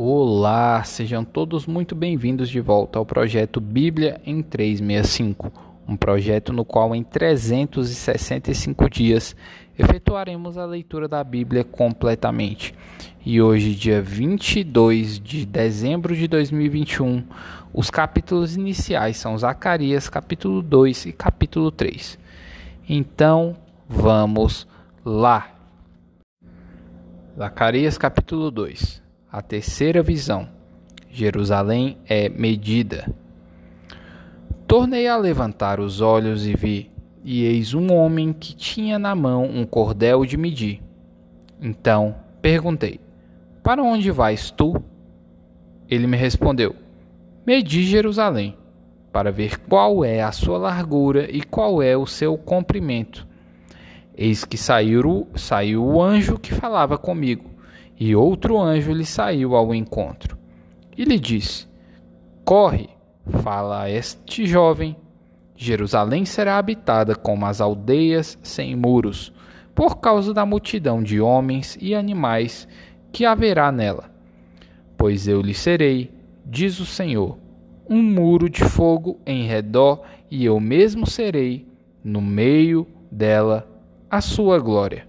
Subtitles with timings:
[0.00, 5.52] Olá, sejam todos muito bem-vindos de volta ao projeto Bíblia em 365,
[5.88, 9.34] um projeto no qual em 365 dias
[9.76, 12.72] efetuaremos a leitura da Bíblia completamente.
[13.26, 17.24] E hoje, dia 22 de dezembro de 2021,
[17.74, 22.16] os capítulos iniciais são Zacarias, capítulo 2 e capítulo 3.
[22.88, 23.56] Então,
[23.88, 24.64] vamos
[25.04, 25.50] lá.
[27.36, 30.48] Zacarias, capítulo 2 a terceira visão.
[31.10, 33.12] Jerusalém é medida.
[34.66, 36.90] Tornei a levantar os olhos e vi,
[37.24, 40.82] e eis um homem que tinha na mão um cordel de medir.
[41.60, 43.00] Então perguntei:
[43.62, 44.82] Para onde vais tu?
[45.88, 46.74] Ele me respondeu:
[47.46, 48.56] Medi Jerusalém,
[49.12, 53.26] para ver qual é a sua largura e qual é o seu comprimento.
[54.16, 57.57] Eis que saiu, saiu o anjo que falava comigo
[57.98, 60.38] e outro anjo lhe saiu ao encontro
[60.98, 61.66] e lhe disse:
[62.44, 62.88] Corre,
[63.42, 64.96] fala a este jovem:
[65.56, 69.32] Jerusalém será habitada como as aldeias sem muros,
[69.74, 72.68] por causa da multidão de homens e animais
[73.10, 74.10] que haverá nela.
[74.96, 76.12] Pois eu lhe serei,
[76.44, 77.38] diz o Senhor,
[77.88, 81.66] um muro de fogo em redor, e eu mesmo serei,
[82.04, 83.68] no meio dela,
[84.10, 85.07] a sua glória.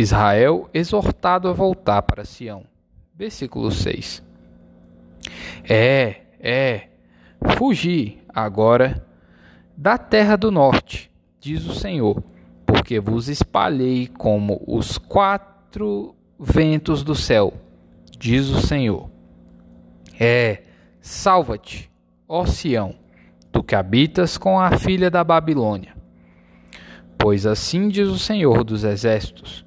[0.00, 2.64] Israel exortado a voltar para Sião.
[3.14, 4.22] Versículo 6.
[5.68, 6.88] É, é,
[7.56, 9.06] fugi agora
[9.76, 12.22] da terra do norte, diz o Senhor,
[12.66, 17.52] porque vos espalhei como os quatro ventos do céu,
[18.18, 19.10] diz o Senhor.
[20.18, 20.62] É,
[21.00, 21.90] salva-te,
[22.28, 22.94] ó Sião,
[23.52, 25.94] tu que habitas com a filha da Babilônia.
[27.18, 29.64] Pois assim diz o Senhor dos exércitos: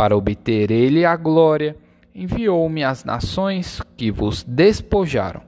[0.00, 1.76] para obter ele a glória,
[2.14, 5.42] enviou-me às nações que vos despojaram.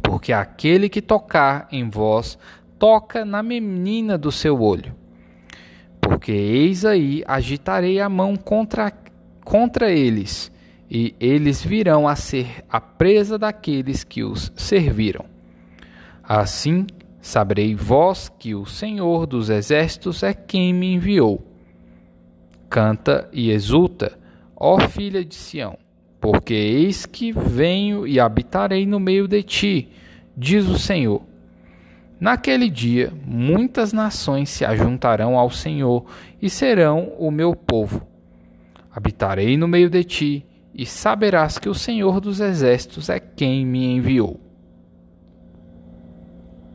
[0.00, 2.38] Porque aquele que tocar em vós,
[2.78, 4.94] toca na menina do seu olho.
[6.00, 8.90] Porque eis aí agitarei a mão contra,
[9.44, 10.50] contra eles,
[10.90, 15.26] e eles virão a ser a presa daqueles que os serviram.
[16.22, 16.86] Assim
[17.20, 21.51] saberei vós que o Senhor dos exércitos é quem me enviou
[22.72, 24.18] canta e exulta,
[24.56, 25.76] ó filha de Sião,
[26.18, 29.90] porque eis que venho e habitarei no meio de ti,
[30.34, 31.20] diz o Senhor.
[32.18, 36.06] Naquele dia, muitas nações se ajuntarão ao Senhor
[36.40, 38.06] e serão o meu povo.
[38.90, 43.84] Habitarei no meio de ti, e saberás que o Senhor dos exércitos é quem me
[43.84, 44.40] enviou.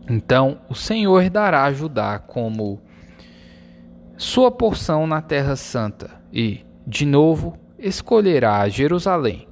[0.08, 2.80] Então o Senhor dará a Judá como
[4.18, 9.48] sua porção na Terra Santa e, de novo, escolherá Jerusalém.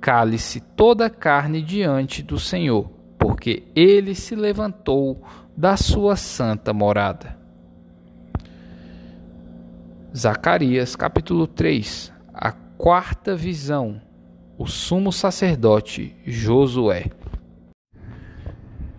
[0.00, 5.22] Cale-se toda a carne diante do Senhor, porque ele se levantou
[5.56, 7.38] da sua santa morada.
[10.14, 14.02] Zacarias capítulo 3 A quarta visão
[14.58, 17.06] O sumo sacerdote Josué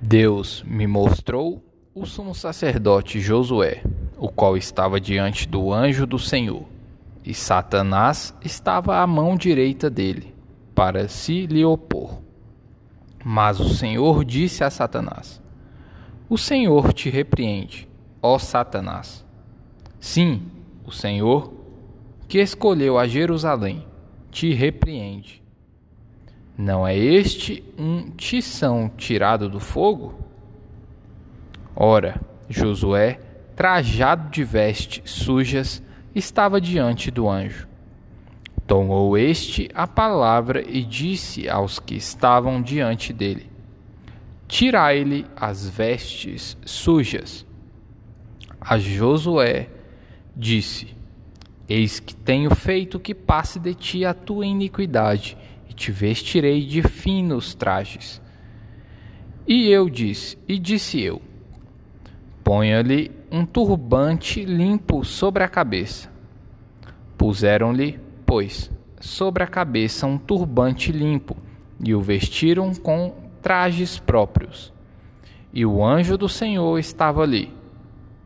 [0.02, 1.64] Deus me mostrou
[1.94, 3.84] o sumo sacerdote Josué
[4.24, 6.64] o qual estava diante do anjo do Senhor,
[7.26, 10.34] e Satanás estava à mão direita dele,
[10.74, 12.22] para se lhe opor.
[13.22, 15.42] Mas o Senhor disse a Satanás:
[16.30, 17.86] O Senhor te repreende,
[18.22, 19.26] ó Satanás.
[20.00, 20.44] Sim,
[20.86, 21.52] o Senhor,
[22.26, 23.86] que escolheu a Jerusalém,
[24.32, 25.44] te repreende.
[26.58, 30.18] Não é este um tição tirado do fogo?
[31.76, 33.20] Ora, Josué
[33.56, 35.82] trajado de vestes sujas,
[36.14, 37.68] estava diante do anjo.
[38.66, 43.50] Tomou este a palavra e disse aos que estavam diante dele:
[44.48, 47.46] Tirai-lhe as vestes sujas.
[48.62, 49.70] A Josué
[50.36, 50.96] disse:
[51.68, 55.38] Eis que tenho feito que passe de ti a tua iniquidade,
[55.70, 58.22] e te vestirei de finos trajes.
[59.46, 61.22] E eu disse, e disse eu:
[62.44, 66.08] Ponha-lhe um turbante limpo sobre a cabeça.
[67.18, 68.70] Puseram-lhe, pois,
[69.02, 71.36] sobre a cabeça um turbante limpo
[71.84, 74.72] e o vestiram com trajes próprios.
[75.52, 77.52] E o anjo do Senhor estava ali.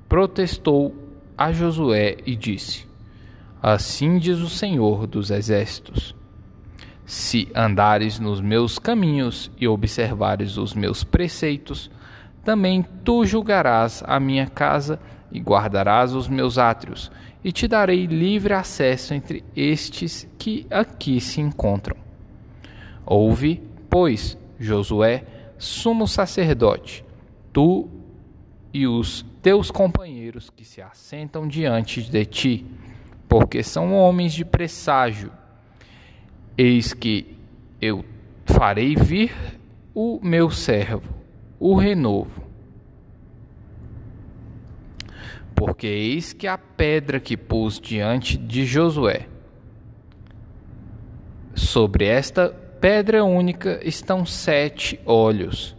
[0.09, 0.94] Protestou
[1.38, 2.86] a Josué e disse:
[3.63, 6.13] Assim diz o Senhor dos exércitos:
[7.06, 11.89] Se andares nos meus caminhos e observares os meus preceitos,
[12.47, 17.11] também tu julgarás a minha casa e guardarás os meus átrios,
[17.44, 21.97] e te darei livre acesso entre estes que aqui se encontram.
[23.05, 25.25] Ouve, pois, Josué,
[25.57, 27.03] sumo sacerdote,
[27.51, 27.89] tu
[28.73, 32.65] e os teus companheiros que se assentam diante de ti,
[33.27, 35.33] porque são homens de presságio.
[36.57, 37.38] Eis que
[37.81, 38.05] eu
[38.45, 39.33] farei vir
[39.94, 41.16] o meu servo,
[41.59, 42.44] o renovo.
[45.56, 49.27] Porque eis que a pedra que pus diante de Josué,
[51.56, 52.50] sobre esta
[52.80, 55.75] pedra única estão sete olhos.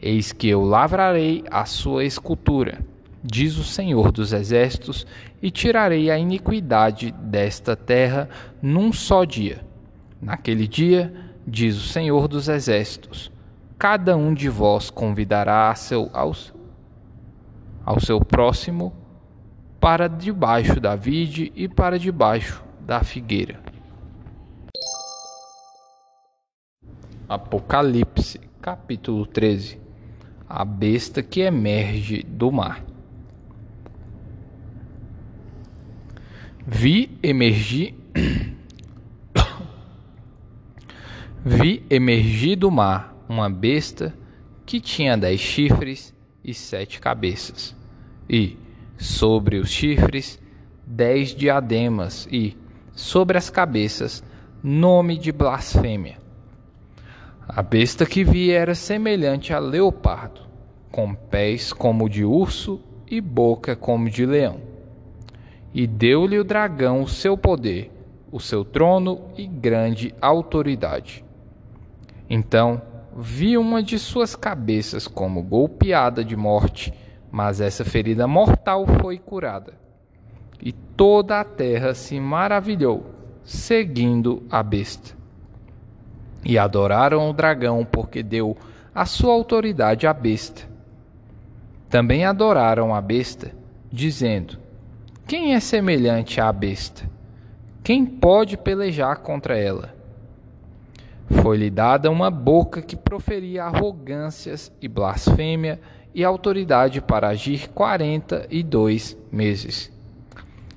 [0.00, 2.80] Eis que eu lavrarei a sua escultura,
[3.24, 5.06] diz o Senhor dos Exércitos,
[5.40, 8.28] e tirarei a iniquidade desta terra
[8.60, 9.64] num só dia.
[10.20, 11.12] Naquele dia,
[11.46, 13.32] diz o Senhor dos Exércitos,
[13.78, 16.32] cada um de vós convidará seu, ao,
[17.84, 18.92] ao seu próximo
[19.78, 23.60] para debaixo da vide e para debaixo da figueira.
[27.28, 29.80] Apocalipse, capítulo 13
[30.48, 32.84] A besta que emerge do mar.
[36.64, 37.94] Vi emergir.
[41.44, 44.14] Vi emergir do mar uma besta
[44.64, 46.14] que tinha dez chifres
[46.44, 47.74] e sete cabeças,
[48.28, 48.56] e,
[48.96, 50.40] sobre os chifres,
[50.86, 52.56] dez diademas, e,
[52.92, 54.22] sobre as cabeças,
[54.62, 56.18] nome de blasfêmia.
[57.48, 60.40] A besta que vi era semelhante a leopardo,
[60.90, 64.60] com pés como de urso e boca como de leão.
[65.72, 67.92] E deu-lhe o dragão o seu poder,
[68.32, 71.24] o seu trono e grande autoridade.
[72.28, 72.82] Então
[73.18, 76.92] vi uma de suas cabeças como golpeada de morte,
[77.30, 79.72] mas essa ferida mortal foi curada.
[80.62, 83.06] E toda a terra se maravilhou,
[83.42, 85.16] seguindo a besta.
[86.44, 88.54] E adoraram o dragão, porque deu
[88.94, 90.62] a sua autoridade à besta.
[91.88, 93.52] Também adoraram a besta,
[93.90, 94.58] dizendo:
[95.26, 97.08] Quem é semelhante à besta?
[97.82, 99.95] Quem pode pelejar contra ela?
[101.28, 105.80] Foi-lhe dada uma boca que proferia arrogâncias e blasfêmia
[106.14, 109.92] e autoridade para agir quarenta e dois meses.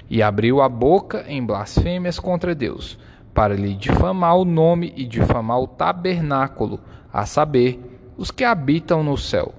[0.09, 2.97] E abriu a boca em blasfêmias contra Deus
[3.33, 6.79] para lhe difamar o nome e difamar o tabernáculo,
[7.11, 7.79] a saber,
[8.17, 9.53] os que habitam no céu.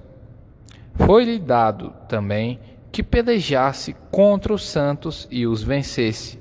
[0.93, 2.59] Foi-lhe dado também
[2.91, 6.40] que pelejasse contra os santos e os vencesse.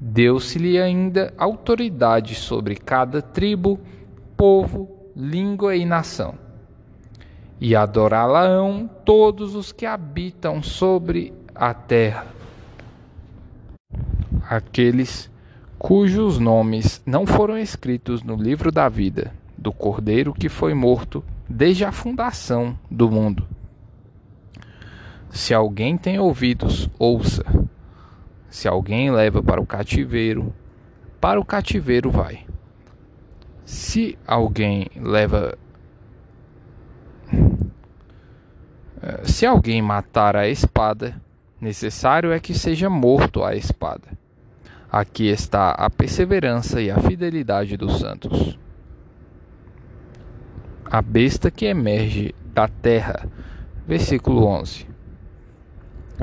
[0.00, 3.78] Deu-se-lhe ainda autoridade sobre cada tribo,
[4.36, 6.34] povo, língua e nação.
[7.60, 12.26] E adorá-la-ão todos os que habitam sobre a terra.
[14.48, 15.30] Aqueles
[15.78, 21.84] cujos nomes não foram escritos no livro da vida do Cordeiro que foi morto desde
[21.84, 23.46] a fundação do mundo.
[25.28, 27.44] Se alguém tem ouvidos, ouça.
[28.50, 30.52] Se alguém leva para o cativeiro,
[31.20, 32.44] para o cativeiro vai.
[33.64, 35.56] Se alguém leva.
[39.22, 41.22] Se alguém matar a espada,
[41.60, 44.18] necessário é que seja morto a espada.
[44.90, 48.58] Aqui está a perseverança e a fidelidade dos santos.
[50.84, 53.28] A besta que emerge da terra.
[53.86, 54.89] Versículo 11.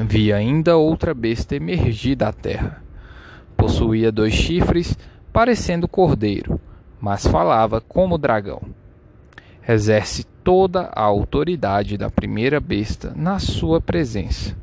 [0.06, 2.84] Vi ainda outra besta emergir da terra.
[3.56, 4.98] Possuía dois chifres,
[5.34, 6.60] parecendo cordeiro,
[7.02, 8.62] mas falava como dragão.
[9.68, 14.56] Exerce toda a autoridade da primeira besta na sua presença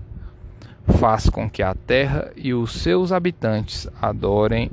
[0.87, 4.71] faz com que a terra e os seus habitantes adorem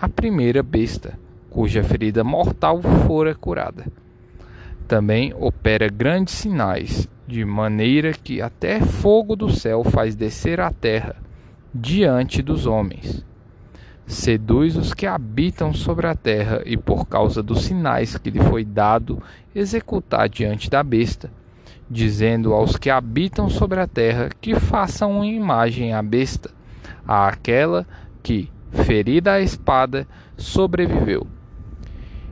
[0.00, 3.86] a primeira besta, cuja ferida mortal fora curada.
[4.86, 11.16] Também opera grandes sinais, de maneira que até fogo do céu faz descer a terra
[11.74, 13.24] diante dos homens.
[14.06, 18.64] Seduz os que habitam sobre a terra, e por causa dos sinais que lhe foi
[18.64, 19.20] dado
[19.52, 21.28] executar diante da besta,
[21.90, 26.50] dizendo aos que habitam sobre a terra que façam uma imagem à besta,
[27.06, 27.84] àquela
[28.22, 30.06] que, ferida a espada,
[30.36, 31.26] sobreviveu.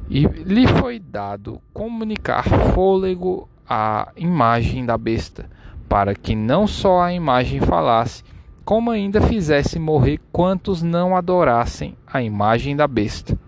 [0.09, 5.49] E lhe foi dado comunicar fôlego à imagem da besta,
[5.89, 8.23] para que não só a imagem falasse,
[8.65, 13.39] como ainda fizesse morrer quantos não adorassem a imagem da besta.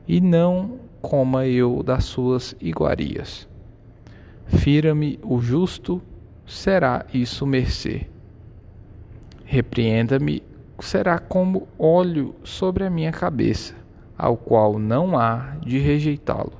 [0.07, 3.49] e não coma eu das suas iguarias.
[4.47, 6.01] Fira-me o justo,
[6.47, 8.07] será isso mercê.
[9.47, 10.43] Repreenda-me,
[10.79, 13.75] será como óleo sobre a minha cabeça,
[14.19, 16.53] ao qual não há de rejeitá-lo.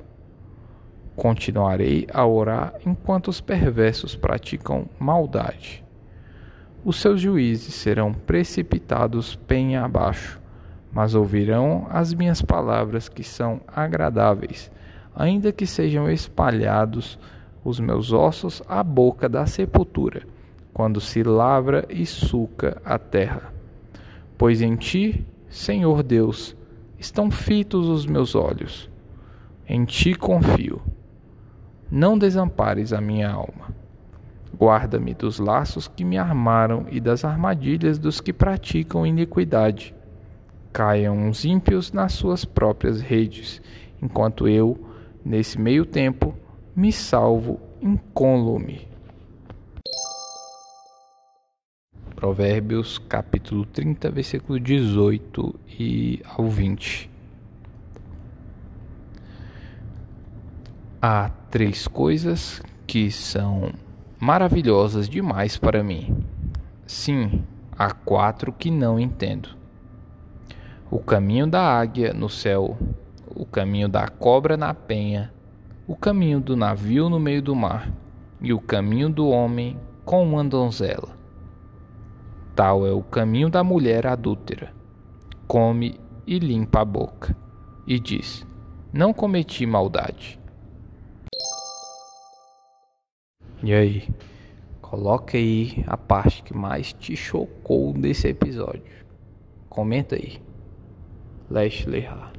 [1.15, 5.85] Continuarei a orar enquanto os perversos praticam maldade
[6.87, 10.39] os seus juízes serão precipitados penha abaixo,
[10.89, 14.71] mas ouvirão as minhas palavras que são agradáveis,
[15.13, 17.19] ainda que sejam espalhados
[17.61, 20.21] os meus ossos à boca da sepultura,
[20.77, 23.51] quando se lavra e suca a terra.
[24.37, 26.55] Pois em ti, Senhor Deus,
[26.99, 28.87] estão fitos os meus olhos.
[29.67, 30.79] Em ti confio.
[31.89, 33.73] Não desampares a minha alma.
[34.55, 39.95] Guarda-me dos laços que me armaram e das armadilhas dos que praticam iniquidade.
[40.71, 43.63] Caiam os ímpios nas suas próprias redes,
[43.99, 44.79] enquanto eu,
[45.25, 46.35] nesse meio tempo,
[46.75, 48.87] me salvo incólume.
[52.17, 57.11] Provérbios capítulo 30, versículo 18 e ao 20.
[60.99, 63.71] Há três coisas que são
[64.19, 66.25] maravilhosas demais para mim.
[66.87, 67.43] Sim,
[67.77, 69.49] há quatro que não entendo:
[70.89, 72.79] o caminho da águia no céu,
[73.27, 75.31] o caminho da cobra na penha,
[75.85, 77.91] o caminho do navio no meio do mar
[78.41, 81.16] e o caminho do homem com uma donzela.
[82.57, 84.73] Tal é o caminho da mulher adúltera.
[85.47, 87.37] Come e limpa a boca,
[87.85, 88.47] e diz:
[88.91, 90.39] Não cometi maldade.
[93.61, 94.09] E aí?
[94.81, 99.05] Coloca aí a parte que mais te chocou desse episódio.
[99.69, 100.41] Comenta aí.
[101.51, 102.31] Leste Leha.